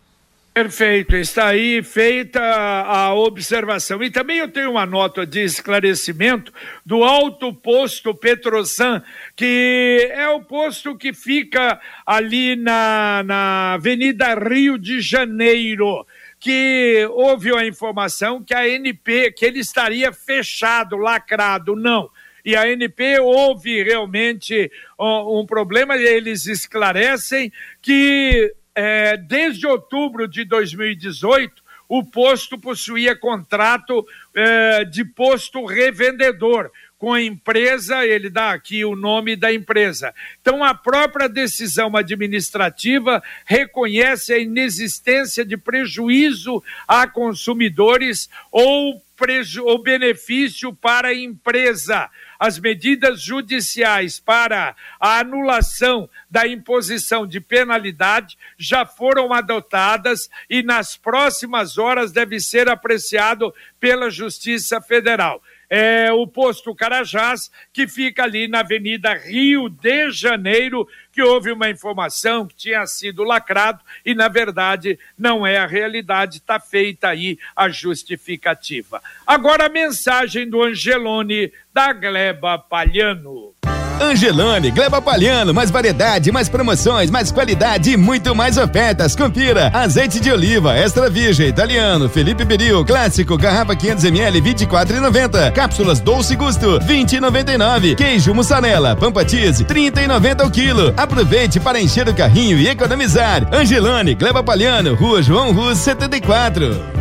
Perfeito, 0.54 1.16
está 1.16 1.48
aí 1.48 1.82
feita 1.82 2.42
a 2.42 3.14
observação. 3.14 4.04
E 4.04 4.12
também 4.12 4.40
eu 4.40 4.50
tenho 4.50 4.72
uma 4.72 4.86
nota 4.86 5.26
de 5.26 5.40
esclarecimento 5.40 6.52
do 6.86 7.06
Alto 7.06 7.54
Posto 7.54 8.14
Petrosan, 8.14 9.02
que 9.34 10.10
é 10.12 10.28
o 10.28 10.42
posto 10.44 10.98
que 10.98 11.14
fica 11.14 11.80
ali 12.06 12.58
na, 12.58 13.24
na 13.26 13.74
Avenida 13.76 14.36
Rio 14.36 14.78
de 14.78 15.00
Janeiro 15.00 16.06
que 16.38 17.08
houve 17.12 17.56
a 17.56 17.66
informação 17.66 18.44
que 18.44 18.54
a 18.54 18.68
NP, 18.68 19.32
que 19.32 19.46
ele 19.46 19.60
estaria 19.60 20.12
fechado, 20.12 20.98
lacrado. 20.98 21.76
Não. 21.76 22.10
E 22.44 22.56
a 22.56 22.68
NP 22.68 23.20
houve 23.20 23.84
realmente 23.84 24.72
um 25.00 25.46
problema, 25.46 25.96
e 25.96 26.04
eles 26.04 26.48
esclarecem 26.48 27.54
que 27.80 28.54
é, 28.76 29.18
desde 29.18 29.68
outubro 29.68 30.28
de 30.28 30.46
2018, 30.46 31.64
o 31.88 32.04
posto 32.06 32.58
possuía 32.58 33.16
contrato 33.16 34.06
é, 34.34 34.86
de 34.86 35.04
posto 35.04 35.66
revendedor 35.66 36.72
com 37.02 37.14
a 37.14 37.20
empresa, 37.20 38.06
ele 38.06 38.30
dá 38.30 38.52
aqui 38.52 38.86
o 38.86 38.96
nome 38.96 39.36
da 39.36 39.52
empresa. 39.52 40.14
Então, 40.40 40.64
a 40.64 40.76
própria 40.76 41.28
decisão 41.28 41.98
administrativa 41.98 43.24
reconhece 43.44 44.32
a 44.32 44.38
inexistência 44.38 45.44
de 45.44 45.58
prejuízo 45.58 46.64
a 46.88 47.08
consumidores 47.08 48.30
ou, 48.52 49.02
preju 49.18 49.66
ou 49.66 49.82
benefício 49.82 50.76
para 50.76 51.08
a 51.08 51.16
empresa 51.16 52.08
as 52.42 52.58
medidas 52.58 53.22
judiciais 53.22 54.20
para 54.20 54.76
a 55.00 55.20
anulação 55.20 56.10
da 56.28 56.48
imposição 56.48 57.28
de 57.28 57.40
penalidade 57.40 58.36
já 58.58 58.84
foram 58.84 59.32
adotadas 59.32 60.28
e 60.50 60.64
nas 60.64 60.98
próximas 60.98 61.78
horas 61.78 62.12
deve 62.12 62.40
ser 62.40 62.68
apreciado 62.68 63.54
pela 63.80 64.10
Justiça 64.10 64.82
Federal 64.82 65.40
é 65.74 66.12
o 66.12 66.28
posto 66.28 66.76
Carajás, 66.76 67.50
que 67.72 67.88
fica 67.88 68.24
ali 68.24 68.46
na 68.46 68.60
Avenida 68.60 69.14
Rio 69.14 69.70
de 69.70 70.12
Janeiro, 70.12 70.86
que 71.14 71.22
houve 71.22 71.50
uma 71.50 71.70
informação 71.70 72.46
que 72.46 72.54
tinha 72.54 72.86
sido 72.86 73.24
lacrado 73.24 73.80
e, 74.06 74.14
na 74.14 74.28
verdade, 74.28 75.00
não 75.18 75.48
é 75.48 75.58
a 75.58 75.66
realidade, 75.66 76.40
está 76.40 76.60
feita 76.60 77.08
aí 77.08 77.40
a 77.56 77.70
justificativa. 77.70 79.02
Agora 79.26 79.68
a 79.68 79.70
mensagem 79.70 80.50
do 80.50 80.62
Angelone 80.62 81.54
da 81.74 81.94
Gleba 81.94 82.60
Palhano. 82.60 83.56
Angelone, 84.02 84.72
Gleba 84.72 85.00
Palhano, 85.00 85.54
mais 85.54 85.70
variedade, 85.70 86.32
mais 86.32 86.50
promoções, 86.50 87.12
mais 87.12 87.32
qualidade 87.32 87.92
e 87.92 87.98
muito 87.98 88.34
mais 88.34 88.58
ofertas. 88.58 89.16
Confira: 89.16 89.70
azeite 89.72 90.20
de 90.20 90.32
oliva, 90.32 90.76
extra 90.76 91.08
virgem, 91.10 91.48
italiano, 91.48 92.10
Felipe 92.10 92.44
Beril, 92.44 92.84
clássico, 92.84 93.38
garrafa 93.38 93.76
500ml, 93.76 94.42
24,90. 94.42 95.52
Cápsulas 95.52 96.00
Doce 96.00 96.36
Gusto, 96.36 96.80
20,99. 96.80 97.96
Queijo 97.96 98.34
mussarela, 98.34 98.96
pampa 98.96 99.28
cheese, 99.28 99.64
30,90 99.64 100.48
o 100.48 100.50
quilo. 100.50 100.94
Aproveite 100.98 101.60
para 101.60 101.80
encher 101.80 102.10
o 102.10 102.14
carrinho 102.14 102.58
e 102.58 102.68
economizar. 102.68 103.48
Angelone, 103.54 104.16
Gleba 104.16 104.42
Palhano, 104.42 104.96
Rua 104.96 105.22
João 105.22 105.52
Rus, 105.54 105.78
74. 105.78 107.01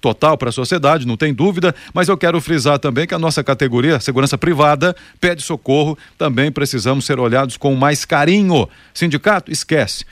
total 0.00 0.38
para 0.38 0.48
a 0.48 0.52
sociedade, 0.52 1.06
não 1.06 1.18
tem 1.18 1.34
dúvida, 1.34 1.74
mas 1.92 2.08
eu 2.08 2.16
quero 2.16 2.40
frisar 2.40 2.78
também 2.78 3.06
que 3.06 3.14
a 3.14 3.18
nossa 3.18 3.44
categoria, 3.44 4.00
segurança 4.00 4.38
privada, 4.38 4.96
pede 5.20 5.42
socorro, 5.42 5.98
também 6.16 6.50
precisamos 6.50 7.04
ser 7.04 7.20
olhados 7.20 7.58
com 7.58 7.74
mais 7.74 8.06
carinho. 8.06 8.66
Sindicato, 8.94 9.52
esquece. 9.52 10.06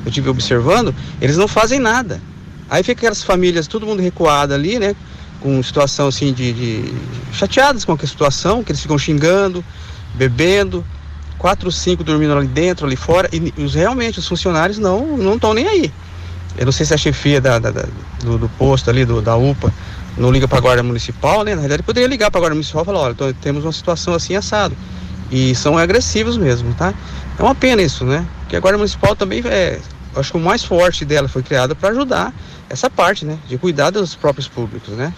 eu 0.05 0.11
tive 0.11 0.29
observando, 0.29 0.93
eles 1.21 1.37
não 1.37 1.47
fazem 1.47 1.79
nada. 1.79 2.21
Aí 2.69 2.83
fica 2.83 2.99
aquelas 2.99 3.23
famílias, 3.23 3.67
todo 3.67 3.85
mundo 3.85 4.01
recuado 4.01 4.53
ali, 4.53 4.79
né? 4.79 4.95
Com 5.39 5.61
situação 5.63 6.07
assim 6.07 6.33
de, 6.33 6.53
de 6.53 6.93
chateadas 7.33 7.83
com 7.83 7.93
a 7.93 7.97
situação, 8.07 8.63
que 8.63 8.71
eles 8.71 8.81
ficam 8.81 8.97
xingando, 8.97 9.63
bebendo, 10.15 10.85
quatro, 11.37 11.71
cinco 11.71 12.03
dormindo 12.03 12.33
ali 12.33 12.47
dentro, 12.47 12.85
ali 12.85 12.95
fora, 12.95 13.29
e 13.33 13.53
os, 13.61 13.73
realmente 13.73 14.19
os 14.19 14.27
funcionários 14.27 14.77
não 14.77 15.17
não 15.17 15.35
estão 15.35 15.53
nem 15.53 15.67
aí. 15.67 15.91
Eu 16.57 16.65
não 16.65 16.71
sei 16.71 16.85
se 16.85 16.93
a 16.93 16.97
chefia 16.97 17.39
da, 17.39 17.57
da, 17.59 17.71
da 17.71 17.85
do, 18.23 18.37
do, 18.37 18.49
posto 18.49 18.89
ali, 18.89 19.05
do, 19.05 19.21
da 19.21 19.35
UPA, 19.35 19.73
não 20.17 20.31
liga 20.31 20.47
para 20.47 20.57
a 20.57 20.61
guarda 20.61 20.83
municipal, 20.83 21.43
né? 21.43 21.55
Na 21.55 21.61
verdade, 21.61 21.83
poderia 21.83 22.07
ligar 22.07 22.29
para 22.29 22.39
a 22.39 22.41
guarda 22.41 22.55
municipal 22.55 22.83
e 22.83 22.85
falar, 22.85 22.99
olha, 22.99 23.15
temos 23.41 23.63
uma 23.63 23.71
situação 23.71 24.13
assim 24.13 24.35
assado. 24.35 24.75
E 25.31 25.55
são 25.55 25.77
agressivos 25.77 26.37
mesmo, 26.37 26.73
tá? 26.73 26.93
É 27.39 27.43
uma 27.43 27.55
pena 27.55 27.81
isso, 27.81 28.05
né? 28.05 28.25
Porque 28.41 28.55
a 28.55 28.59
guarda 28.59 28.77
municipal 28.77 29.15
também 29.15 29.41
é, 29.45 29.79
acho 30.15 30.31
que 30.31 30.37
o 30.37 30.41
mais 30.41 30.63
forte 30.63 31.05
dela 31.05 31.27
foi 31.27 31.41
criada 31.41 31.73
para 31.73 31.89
ajudar 31.89 32.33
essa 32.69 32.89
parte, 32.89 33.25
né? 33.25 33.37
De 33.47 33.57
cuidar 33.57 33.89
dos 33.89 34.15
próprios 34.15 34.47
públicos, 34.47 34.93
né? 34.93 35.13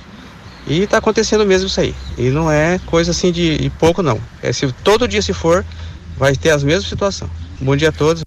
E 0.66 0.82
está 0.82 0.98
acontecendo 0.98 1.46
mesmo 1.46 1.68
isso 1.68 1.80
aí. 1.80 1.94
E 2.18 2.30
não 2.30 2.50
é 2.50 2.80
coisa 2.86 3.12
assim 3.12 3.32
de, 3.32 3.58
de 3.58 3.70
pouco 3.72 4.02
não. 4.02 4.20
É 4.42 4.54
se 4.54 4.72
todo 4.84 5.08
dia 5.08 5.22
se 5.22 5.34
for, 5.34 5.66
vai 6.18 6.36
ter 6.36 6.52
as 6.52 6.64
mesmas 6.64 6.88
situações. 6.88 7.32
Bom 7.60 7.76
dia 7.76 7.90
a 7.90 7.92
todos. 7.92 8.23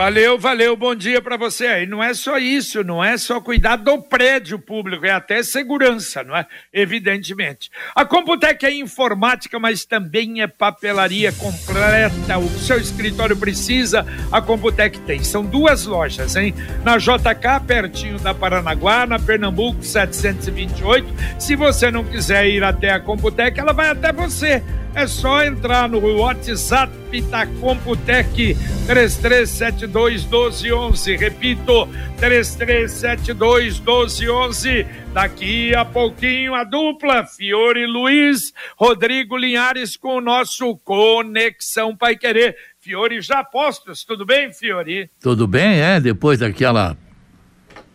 Valeu, 0.00 0.38
valeu, 0.38 0.74
bom 0.74 0.94
dia 0.94 1.20
para 1.20 1.36
você 1.36 1.66
aí. 1.66 1.86
Não 1.86 2.02
é 2.02 2.14
só 2.14 2.38
isso, 2.38 2.82
não 2.82 3.04
é 3.04 3.18
só 3.18 3.38
cuidar 3.38 3.76
do 3.76 4.00
prédio 4.00 4.58
público, 4.58 5.04
é 5.04 5.10
até 5.10 5.42
segurança, 5.42 6.24
não 6.24 6.34
é? 6.34 6.46
Evidentemente. 6.72 7.70
A 7.94 8.02
Computec 8.02 8.64
é 8.64 8.74
informática, 8.74 9.58
mas 9.58 9.84
também 9.84 10.40
é 10.40 10.46
papelaria 10.46 11.30
completa. 11.32 12.38
O 12.38 12.48
seu 12.60 12.78
escritório 12.78 13.36
precisa, 13.36 14.06
a 14.32 14.40
Computec 14.40 14.98
tem. 15.00 15.22
São 15.22 15.44
duas 15.44 15.84
lojas, 15.84 16.34
hein? 16.34 16.54
Na 16.82 16.96
JK, 16.96 17.66
pertinho 17.66 18.18
da 18.18 18.32
Paranaguá, 18.32 19.04
na 19.04 19.18
Pernambuco 19.18 19.82
728. 19.84 21.06
Se 21.38 21.54
você 21.54 21.90
não 21.90 22.04
quiser 22.04 22.46
ir 22.46 22.64
até 22.64 22.90
a 22.90 23.00
Computec, 23.00 23.60
ela 23.60 23.74
vai 23.74 23.90
até 23.90 24.14
você 24.14 24.62
é 24.94 25.06
só 25.06 25.44
entrar 25.44 25.88
no 25.88 26.00
WhatsApp 26.18 26.92
da 27.22 27.46
Computec 27.46 28.56
3372 28.86 30.24
1211. 30.24 31.16
Repito, 31.16 31.88
3372 32.18 33.78
1211. 33.78 34.86
Daqui 35.12 35.74
a 35.74 35.84
pouquinho 35.84 36.54
a 36.54 36.64
dupla 36.64 37.24
Fiore 37.24 37.86
Luiz, 37.86 38.52
Rodrigo 38.76 39.36
Linhares 39.36 39.96
com 39.96 40.16
o 40.16 40.20
nosso 40.20 40.76
Conexão 40.78 41.96
Pai 41.96 42.16
Querer. 42.16 42.56
Fiore 42.78 43.20
já 43.20 43.44
postos, 43.44 44.04
tudo 44.04 44.24
bem, 44.24 44.52
Fiore? 44.52 45.10
Tudo 45.20 45.46
bem, 45.46 45.80
é? 45.80 46.00
Depois 46.00 46.38
daquela 46.38 46.96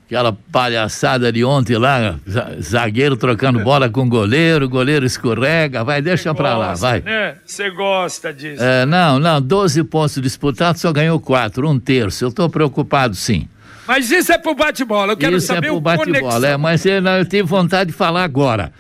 aquela 0.06 0.38
palhaçada 0.52 1.32
de 1.32 1.44
ontem 1.44 1.78
lá, 1.78 2.16
zagueiro 2.62 3.18
trocando 3.18 3.60
bola 3.62 3.90
com 3.90 4.08
goleiro, 4.08 4.70
goleiro 4.70 5.06
escorrega, 5.06 5.84
vai, 5.84 6.02
deixa 6.02 6.30
Cê 6.30 6.36
pra 6.36 6.56
gosta, 6.56 6.66
lá, 6.66 6.74
vai. 6.76 7.02
Né? 7.02 7.36
Você 7.44 7.72
gosta 7.72 8.32
disso? 8.32 8.64
É, 8.64 8.86
não, 8.86 9.20
não, 9.20 9.42
12 9.42 9.84
pontos 9.86 10.22
disputados, 10.22 10.82
só 10.82 10.94
ganhou 10.94 11.20
quatro, 11.20 11.68
um 11.68 11.80
terço. 11.80 12.24
Eu 12.24 12.32
tô 12.32 12.48
preocupado 12.48 13.16
sim. 13.16 13.48
Mas 13.88 14.10
isso 14.12 14.32
é 14.32 14.38
pro 14.38 14.54
bate-bola, 14.54 15.14
eu 15.14 15.18
quero 15.18 15.38
isso 15.38 15.48
saber 15.48 15.68
é 15.68 15.70
pro 15.70 15.78
o 15.78 15.82
bate-bola, 15.82 16.48
é, 16.48 16.58
mas 16.58 16.86
eu, 16.86 17.04
eu 17.04 17.26
tive 17.26 17.44
vontade 17.44 17.92
de 17.92 17.98
falar 17.98 18.24
agora. 18.24 18.72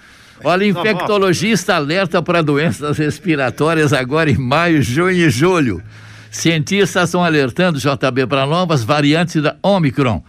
Olha, 0.44 0.66
infectologista 0.66 1.76
alerta 1.76 2.22
para 2.22 2.44
doenças 2.44 2.98
respiratórias 2.98 3.94
agora 3.94 4.30
em 4.30 4.38
maio, 4.38 4.82
junho 4.82 5.12
e 5.12 5.30
julho. 5.30 5.82
Cientistas 6.30 7.06
estão 7.06 7.24
alertando, 7.24 7.80
JB, 7.80 8.28
para 8.28 8.46
novas 8.46 8.84
variantes 8.84 9.42
da 9.42 9.56
Omicron. 9.64 10.22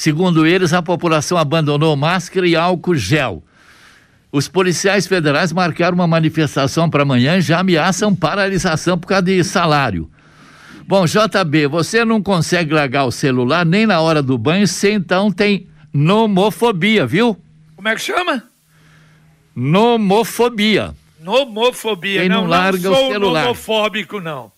Segundo 0.00 0.46
eles, 0.46 0.72
a 0.72 0.80
população 0.80 1.36
abandonou 1.36 1.94
máscara 1.94 2.48
e 2.48 2.56
álcool 2.56 2.94
gel. 2.94 3.44
Os 4.32 4.48
policiais 4.48 5.06
federais 5.06 5.52
marcaram 5.52 5.94
uma 5.94 6.06
manifestação 6.06 6.88
para 6.88 7.02
amanhã 7.02 7.36
e 7.36 7.42
já 7.42 7.60
ameaçam 7.60 8.16
paralisação 8.16 8.96
por 8.96 9.08
causa 9.08 9.24
de 9.24 9.44
salário. 9.44 10.10
Bom, 10.88 11.04
JB, 11.04 11.66
você 11.66 12.02
não 12.02 12.22
consegue 12.22 12.72
largar 12.72 13.04
o 13.04 13.10
celular 13.10 13.66
nem 13.66 13.84
na 13.84 14.00
hora 14.00 14.22
do 14.22 14.38
banho, 14.38 14.66
se 14.66 14.90
então 14.90 15.30
tem 15.30 15.66
nomofobia, 15.92 17.06
viu? 17.06 17.36
Como 17.76 17.86
é 17.86 17.94
que 17.94 18.00
chama? 18.00 18.42
Nomofobia. 19.54 20.94
Nomofobia, 21.20 22.20
Quem 22.20 22.28
não, 22.30 22.44
não 22.44 22.48
larga 22.48 22.88
não 22.88 22.96
sou 22.96 23.08
o 23.10 23.12
celular. 23.12 23.42
nomofóbico, 23.42 24.18
não. 24.18 24.50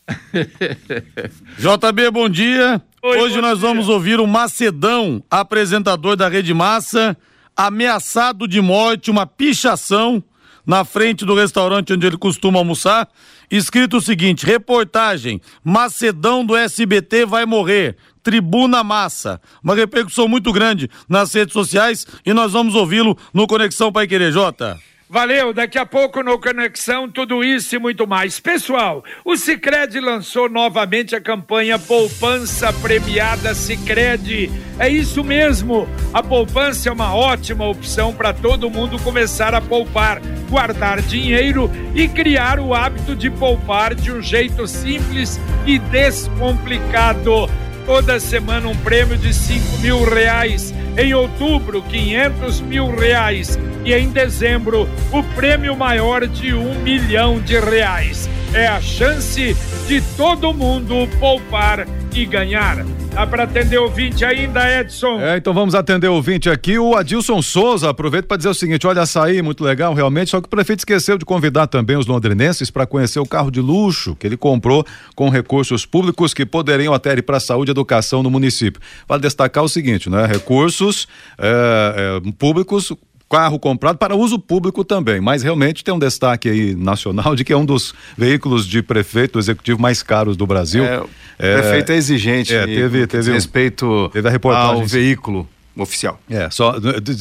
JB, 1.59 2.13
bom 2.13 2.29
dia. 2.29 2.81
Hoje 3.05 3.41
nós 3.41 3.59
vamos 3.59 3.89
ouvir 3.89 4.21
o 4.21 4.29
Macedão, 4.29 5.21
apresentador 5.29 6.15
da 6.15 6.29
Rede 6.29 6.55
Massa, 6.55 7.17
ameaçado 7.57 8.47
de 8.47 8.61
morte, 8.61 9.11
uma 9.11 9.27
pichação 9.27 10.23
na 10.65 10.85
frente 10.85 11.25
do 11.25 11.35
restaurante 11.35 11.93
onde 11.93 12.07
ele 12.07 12.17
costuma 12.17 12.61
almoçar. 12.61 13.09
Escrito 13.51 13.97
o 13.97 14.01
seguinte: 14.01 14.47
reportagem: 14.47 15.41
Macedão 15.65 16.47
do 16.47 16.55
SBT 16.55 17.27
vai 17.27 17.45
morrer. 17.45 17.97
Tribuna 18.23 18.85
Massa. 18.85 19.41
Uma 19.65 19.75
repercussão 19.75 20.29
muito 20.29 20.53
grande 20.53 20.89
nas 21.09 21.35
redes 21.35 21.53
sociais 21.53 22.07
e 22.25 22.33
nós 22.33 22.53
vamos 22.53 22.77
ouvi-lo 22.77 23.19
no 23.35 23.49
Conexão 23.49 23.91
Pai 23.91 24.07
Querer 24.07 24.31
Jota. 24.31 24.79
Valeu, 25.13 25.53
daqui 25.53 25.79
a 25.79 25.85
pouco 25.85 26.23
no 26.23 26.41
Conexão, 26.41 27.07
tudo 27.07 27.45
isso 27.45 27.77
e 27.77 27.79
muito 27.79 28.07
mais. 28.07 28.41
Pessoal, 28.41 29.05
o 29.23 29.37
Cicred 29.37 30.01
lançou 30.01 30.49
novamente 30.49 31.15
a 31.15 31.21
campanha 31.21 31.79
Poupança 31.79 32.73
Premiada 32.73 33.55
Cicred. 33.55 34.51
É 34.79 34.89
isso 34.89 35.23
mesmo, 35.23 35.87
a 36.15 36.23
poupança 36.23 36.89
é 36.89 36.93
uma 36.93 37.15
ótima 37.15 37.69
opção 37.69 38.15
para 38.15 38.33
todo 38.33 38.71
mundo 38.71 38.99
começar 39.01 39.55
a 39.55 39.61
poupar, 39.61 40.19
guardar 40.49 41.03
dinheiro 41.03 41.71
e 41.95 42.09
criar 42.09 42.59
o 42.59 42.73
hábito 42.73 43.15
de 43.15 43.29
poupar 43.29 43.95
de 43.95 44.11
um 44.11 44.23
jeito 44.23 44.67
simples 44.67 45.39
e 45.67 45.79
descomplicado. 45.79 47.51
Toda 47.85 48.19
semana 48.19 48.67
um 48.67 48.77
prêmio 48.77 49.19
de 49.19 49.35
5 49.35 49.77
mil 49.83 50.05
reais. 50.05 50.73
Em 50.97 51.15
outubro, 51.15 51.83
500 51.83 52.61
mil 52.61 52.95
reais. 52.95 53.59
E 53.85 53.95
em 53.95 54.11
dezembro, 54.11 54.89
o 55.11 55.23
prêmio 55.35 55.77
maior 55.77 56.27
de 56.27 56.55
um 56.55 56.75
milhão 56.81 57.41
de 57.41 57.59
reais. 57.59 58.29
É 58.55 58.67
a 58.67 58.81
chance 58.81 59.57
de 59.89 60.01
todo 60.17 60.53
mundo 60.53 61.09
poupar 61.19 61.87
e 62.15 62.27
ganhar. 62.27 62.85
Dá 63.13 63.27
para 63.27 63.45
atender 63.45 63.79
ouvinte 63.79 64.25
ainda, 64.25 64.81
Edson? 64.81 65.21
É, 65.21 65.37
então 65.37 65.53
vamos 65.53 65.75
atender 65.75 66.09
ouvinte 66.09 66.49
aqui. 66.49 66.79
O 66.79 66.97
Adilson 66.97 67.43
Souza, 67.43 67.91
aproveita 67.91 68.27
para 68.27 68.37
dizer 68.39 68.49
o 68.49 68.55
seguinte: 68.55 68.87
olha, 68.87 69.03
açaí, 69.03 69.43
muito 69.43 69.63
legal, 69.63 69.93
realmente, 69.93 70.31
só 70.31 70.41
que 70.41 70.47
o 70.47 70.51
prefeito 70.51 70.81
esqueceu 70.81 71.19
de 71.19 71.25
convidar 71.25 71.67
também 71.67 71.97
os 71.97 72.07
londrinenses 72.07 72.71
para 72.71 72.87
conhecer 72.87 73.21
o 73.21 73.27
carro 73.27 73.51
de 73.51 73.61
luxo 73.61 74.17
que 74.17 74.27
ele 74.27 74.37
comprou 74.37 74.85
com 75.15 75.29
recursos 75.29 75.85
públicos 75.85 76.33
que 76.33 76.47
poderiam 76.47 76.95
até 76.95 77.13
ir 77.13 77.23
para 77.23 77.37
a 77.37 77.41
saúde 77.41 77.71
e 77.71 77.73
educação 77.73 78.23
no 78.23 78.31
município. 78.31 78.81
Vale 79.07 79.21
destacar 79.21 79.63
o 79.63 79.69
seguinte, 79.69 80.09
né? 80.09 80.27
Recursos 80.27 81.07
é, 81.39 82.21
é, 82.25 82.33
públicos 82.39 82.93
carro 83.33 83.59
comprado 83.59 83.97
para 83.97 84.15
uso 84.15 84.39
público 84.39 84.85
também, 84.85 85.19
mas 85.19 85.43
realmente 85.43 85.83
tem 85.83 85.95
um 85.95 85.99
destaque 85.99 86.51
aí 86.51 86.75
nacional 86.75 87.35
de 87.35 87.43
que 87.45 87.53
é 87.55 87.57
um 87.57 87.65
dos 87.65 87.95
veículos 88.15 88.67
de 88.67 88.83
prefeito 88.83 89.39
executivo 89.39 89.81
mais 89.81 90.03
caros 90.03 90.37
do 90.37 90.47
Brasil. 90.47 90.85
É, 90.85 91.01
o 91.01 91.09
é, 91.39 91.55
prefeito 91.55 91.93
é 91.93 91.97
exigente. 91.97 92.55
É, 92.55 92.67
teve, 92.67 93.07
teve 93.07 93.33
respeito 93.33 94.11
teve 94.13 94.29
a 94.29 94.31
reportagem, 94.31 94.83
ao 94.83 94.87
veículo 94.87 95.49
oficial. 95.75 96.21
É, 96.29 96.51
só, 96.51 96.75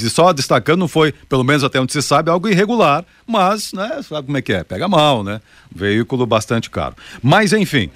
só 0.10 0.34
destacando, 0.34 0.80
não 0.82 0.90
foi, 0.90 1.14
pelo 1.30 1.46
menos 1.46 1.64
até 1.64 1.80
onde 1.80 1.94
se 1.94 2.02
sabe, 2.02 2.30
algo 2.30 2.50
irregular, 2.50 3.06
mas, 3.26 3.72
né, 3.72 4.02
sabe 4.04 4.26
como 4.26 4.38
é 4.38 4.42
que 4.42 4.52
é? 4.52 4.66
Pega 4.66 4.90
mal, 4.90 5.24
né? 5.24 5.40
Veículo 5.74 6.26
bastante 6.26 6.70
caro. 6.70 6.94
Mas, 7.24 7.54
enfim. 7.54 7.90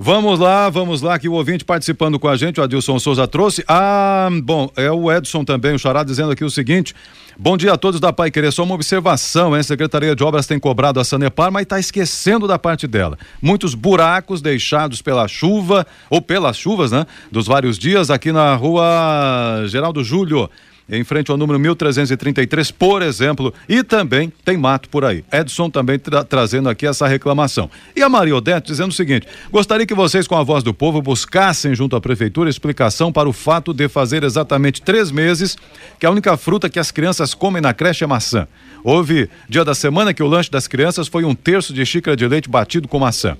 Vamos 0.00 0.38
lá, 0.38 0.70
vamos 0.70 1.02
lá, 1.02 1.18
que 1.18 1.28
o 1.28 1.32
ouvinte 1.32 1.64
participando 1.64 2.20
com 2.20 2.28
a 2.28 2.36
gente, 2.36 2.60
o 2.60 2.62
Adilson 2.62 3.00
Souza 3.00 3.26
trouxe. 3.26 3.64
Ah, 3.66 4.28
bom, 4.44 4.70
é 4.76 4.88
o 4.92 5.10
Edson 5.10 5.44
também, 5.44 5.74
o 5.74 5.78
Xará, 5.78 6.04
dizendo 6.04 6.30
aqui 6.30 6.44
o 6.44 6.50
seguinte: 6.50 6.94
Bom 7.36 7.56
dia 7.56 7.72
a 7.72 7.76
todos 7.76 7.98
da 7.98 8.12
Pai 8.12 8.30
Querer. 8.30 8.52
Só 8.52 8.62
uma 8.62 8.76
observação, 8.76 9.56
hein? 9.56 9.62
Secretaria 9.64 10.14
de 10.14 10.22
Obras 10.22 10.46
tem 10.46 10.56
cobrado 10.56 11.00
a 11.00 11.04
Sanepar, 11.04 11.50
mas 11.50 11.62
está 11.62 11.80
esquecendo 11.80 12.46
da 12.46 12.60
parte 12.60 12.86
dela. 12.86 13.18
Muitos 13.42 13.74
buracos 13.74 14.40
deixados 14.40 15.02
pela 15.02 15.26
chuva, 15.26 15.84
ou 16.08 16.22
pelas 16.22 16.56
chuvas, 16.56 16.92
né? 16.92 17.04
Dos 17.30 17.48
vários 17.48 17.76
dias 17.76 18.08
aqui 18.08 18.30
na 18.30 18.54
rua 18.54 19.64
Geraldo 19.66 20.04
Júlio 20.04 20.48
em 20.88 21.04
frente 21.04 21.30
ao 21.30 21.36
número 21.36 21.58
1333, 21.58 22.70
por 22.70 23.02
exemplo, 23.02 23.52
e 23.68 23.82
também 23.82 24.32
tem 24.44 24.56
mato 24.56 24.88
por 24.88 25.04
aí. 25.04 25.24
Edson 25.30 25.68
também 25.68 25.98
tra 25.98 26.24
trazendo 26.24 26.68
aqui 26.68 26.86
essa 26.86 27.06
reclamação. 27.06 27.70
E 27.94 28.02
a 28.02 28.08
Maria 28.08 28.36
Odete 28.36 28.68
dizendo 28.68 28.90
o 28.90 28.94
seguinte: 28.94 29.26
gostaria 29.50 29.86
que 29.86 29.94
vocês, 29.94 30.26
com 30.26 30.36
a 30.36 30.42
voz 30.42 30.64
do 30.64 30.72
povo, 30.72 31.02
buscassem 31.02 31.74
junto 31.74 31.94
à 31.94 32.00
prefeitura 32.00 32.48
explicação 32.48 33.12
para 33.12 33.28
o 33.28 33.32
fato 33.32 33.74
de 33.74 33.88
fazer 33.88 34.24
exatamente 34.24 34.80
três 34.80 35.10
meses 35.10 35.56
que 35.98 36.06
a 36.06 36.10
única 36.10 36.36
fruta 36.36 36.70
que 36.70 36.78
as 36.78 36.90
crianças 36.90 37.34
comem 37.34 37.60
na 37.60 37.74
creche 37.74 38.04
é 38.04 38.06
maçã. 38.06 38.48
Houve 38.82 39.28
dia 39.48 39.64
da 39.64 39.74
semana 39.74 40.14
que 40.14 40.22
o 40.22 40.26
lanche 40.26 40.50
das 40.50 40.66
crianças 40.66 41.08
foi 41.08 41.24
um 41.24 41.34
terço 41.34 41.74
de 41.74 41.84
xícara 41.84 42.16
de 42.16 42.26
leite 42.26 42.48
batido 42.48 42.88
com 42.88 42.98
maçã. 42.98 43.36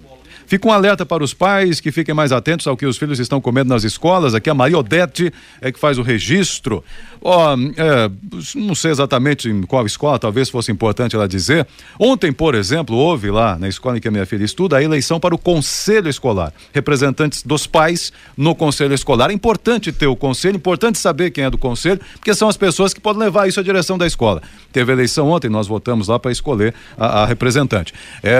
Fica 0.49 0.67
um 0.67 0.73
alerta 0.73 1.05
para 1.05 1.23
os 1.23 1.35
pais 1.35 1.79
que 1.79 1.93
fiquem 1.93 2.15
mais 2.15 2.33
atentos 2.33 2.67
ao 2.67 2.75
que 2.75 2.87
os 2.87 2.97
filhos 2.97 3.19
estão 3.19 3.39
comendo 3.39 3.69
nas 3.69 3.85
escolas. 3.85 4.35
Aqui 4.35 4.49
a 4.49 4.55
Maria 4.55 4.79
Odete 4.79 5.31
é 5.61 5.71
que 5.71 5.79
faz 5.79 5.99
o 5.99 6.03
registro. 6.03 6.83
Ó, 7.21 7.55
oh, 7.55 7.59
é, 7.77 8.11
não 8.55 8.75
sei 8.75 8.91
exatamente 8.91 9.51
em 9.51 9.63
qual 9.65 9.85
escola, 9.85 10.19
talvez 10.19 10.49
fosse 10.49 10.73
importante 10.73 11.15
ela 11.15 11.29
dizer. 11.29 11.67
Ontem, 11.99 12.33
por 12.33 12.55
exemplo, 12.55 12.97
houve 12.97 13.31
lá 13.31 13.59
na 13.59 13.69
escola 13.69 13.99
em 13.99 14.01
que 14.01 14.09
a 14.09 14.11
minha 14.11 14.25
filha 14.25 14.43
estuda 14.43 14.79
a 14.79 14.83
eleição 14.83 15.21
para 15.21 15.35
o 15.35 15.39
conselho 15.39 16.09
escolar. 16.09 16.51
Representantes 16.73 17.43
dos 17.43 17.67
pais 17.67 18.11
no 18.35 18.55
conselho 18.55 18.95
escolar. 18.95 19.29
É 19.29 19.35
importante 19.35 19.93
ter 19.93 20.07
o 20.07 20.17
conselho, 20.17 20.57
importante 20.57 20.97
saber 20.97 21.31
quem 21.31 21.45
é 21.45 21.51
do 21.51 21.59
conselho, 21.59 22.01
porque 22.15 22.35
são 22.35 22.49
as 22.49 22.57
pessoas 22.57 22.95
que 22.95 23.01
podem 23.01 23.21
levar 23.21 23.47
isso 23.49 23.61
à 23.61 23.63
direção 23.63 23.99
da 23.99 24.07
escola. 24.07 24.41
Teve 24.79 24.93
eleição 24.93 25.29
ontem, 25.29 25.49
nós 25.49 25.67
votamos 25.67 26.07
lá 26.07 26.21
para 26.21 26.31
escolher 26.31 26.73
a, 26.97 27.23
a 27.23 27.27
representante. 27.27 27.93
É, 28.23 28.39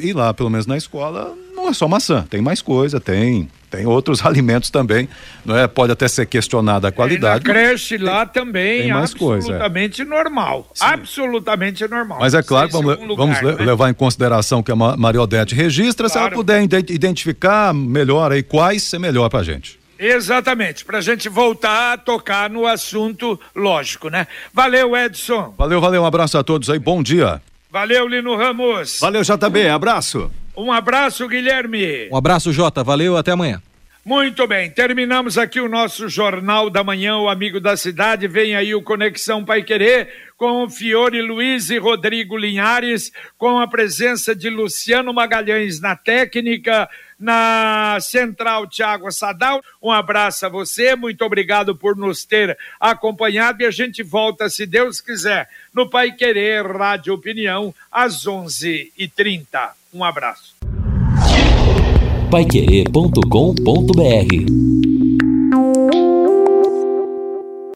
e 0.00 0.14
lá, 0.14 0.32
pelo 0.32 0.48
menos 0.48 0.66
na 0.66 0.78
escola, 0.78 1.34
não 1.54 1.68
é 1.68 1.74
só 1.74 1.86
maçã, 1.86 2.22
tem 2.22 2.40
mais 2.40 2.62
coisa, 2.62 2.98
tem 2.98 3.50
tem 3.70 3.84
outros 3.84 4.24
alimentos 4.24 4.70
também, 4.70 5.06
não 5.44 5.54
é? 5.54 5.68
Pode 5.68 5.92
até 5.92 6.08
ser 6.08 6.24
questionada 6.24 6.88
a 6.88 6.92
qualidade. 6.92 7.46
na 7.46 7.52
creche 7.52 7.98
lá 7.98 8.24
também, 8.24 8.84
tem 8.84 8.92
mais 8.94 9.12
absolutamente 9.12 9.96
coisa, 9.98 10.10
é. 10.10 10.22
normal, 10.24 10.70
Sim. 10.72 10.84
absolutamente 10.86 11.86
normal. 11.86 12.18
Mas 12.18 12.32
é 12.32 12.42
claro, 12.42 12.70
vamos, 12.70 12.98
lugar, 13.00 13.16
vamos 13.16 13.42
né? 13.42 13.62
levar 13.62 13.90
em 13.90 13.94
consideração 13.94 14.62
que 14.62 14.72
a 14.72 14.76
Mariodete 14.76 15.54
registra, 15.54 16.08
claro. 16.08 16.12
se 16.12 16.18
ela 16.18 16.34
puder 16.34 16.62
identificar 16.62 17.74
melhor 17.74 18.32
aí 18.32 18.42
quais, 18.42 18.90
é 18.94 18.98
melhor 18.98 19.28
pra 19.28 19.42
gente. 19.42 19.83
Exatamente, 19.98 20.84
para 20.84 20.98
a 20.98 21.00
gente 21.00 21.28
voltar 21.28 21.92
a 21.92 21.96
tocar 21.96 22.50
no 22.50 22.66
assunto 22.66 23.38
lógico, 23.54 24.08
né? 24.08 24.26
Valeu, 24.52 24.96
Edson. 24.96 25.54
Valeu, 25.56 25.80
valeu, 25.80 26.02
um 26.02 26.06
abraço 26.06 26.36
a 26.36 26.44
todos 26.44 26.68
aí, 26.70 26.78
bom 26.78 27.02
dia. 27.02 27.40
Valeu, 27.70 28.06
Lino 28.06 28.36
Ramos. 28.36 28.98
Valeu, 29.00 29.22
JB, 29.22 29.68
abraço. 29.68 30.30
Um 30.56 30.70
abraço, 30.70 31.26
Guilherme. 31.26 32.08
Um 32.10 32.16
abraço, 32.16 32.52
Jota. 32.52 32.84
Valeu, 32.84 33.16
até 33.16 33.32
amanhã. 33.32 33.60
Muito 34.04 34.46
bem, 34.46 34.70
terminamos 34.70 35.38
aqui 35.38 35.58
o 35.58 35.68
nosso 35.68 36.10
Jornal 36.10 36.68
da 36.68 36.84
Manhã, 36.84 37.16
o 37.16 37.26
Amigo 37.26 37.58
da 37.58 37.74
Cidade. 37.74 38.28
Vem 38.28 38.54
aí 38.54 38.74
o 38.74 38.82
Conexão 38.82 39.42
Pai 39.42 39.62
Querer 39.62 40.10
com 40.36 40.68
Fiore 40.68 41.22
Luiz 41.22 41.70
e 41.70 41.78
Rodrigo 41.78 42.36
Linhares, 42.36 43.10
com 43.38 43.58
a 43.58 43.66
presença 43.66 44.36
de 44.36 44.50
Luciano 44.50 45.14
Magalhães 45.14 45.80
na 45.80 45.96
técnica, 45.96 46.86
na 47.18 47.98
Central 48.00 48.66
Tiago 48.66 49.10
Sadal. 49.10 49.62
Um 49.82 49.90
abraço 49.90 50.46
a 50.46 50.48
você, 50.48 50.96
muito 50.96 51.24
obrigado 51.24 51.76
por 51.76 51.96
nos 51.96 52.24
ter 52.24 52.56
acompanhado 52.78 53.62
e 53.62 53.66
a 53.66 53.70
gente 53.70 54.02
volta, 54.02 54.48
se 54.48 54.66
Deus 54.66 55.00
quiser, 55.00 55.48
no 55.72 55.88
Pai 55.88 56.12
Querer 56.12 56.66
Rádio 56.66 57.14
Opinião, 57.14 57.74
às 57.90 58.26
11h30. 58.26 59.70
Um 59.92 60.02
abraço. 60.02 60.54